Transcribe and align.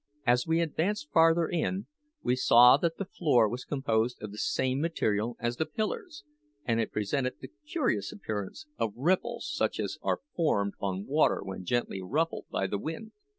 As 0.25 0.47
we 0.47 0.61
advanced 0.61 1.11
farther 1.13 1.47
in 1.47 1.85
we 2.23 2.35
saw 2.35 2.75
that 2.77 2.97
the 2.97 3.05
floor 3.05 3.47
was 3.47 3.63
composed 3.65 4.19
of 4.23 4.31
the 4.31 4.39
same 4.39 4.81
material 4.81 5.35
as 5.39 5.57
the 5.57 5.65
pillars, 5.67 6.23
and 6.65 6.79
it 6.79 6.91
presented 6.91 7.35
the 7.39 7.51
curious 7.69 8.11
appearance 8.11 8.65
of 8.79 8.93
ripples 8.97 9.47
such 9.55 9.79
as 9.79 9.99
are 10.01 10.21
formed 10.35 10.73
on 10.79 11.05
water 11.05 11.41
when 11.43 11.65
gently 11.65 12.01
ruffled 12.01 12.47
by 12.49 12.65
the 12.65 12.79
wind. 12.79 13.11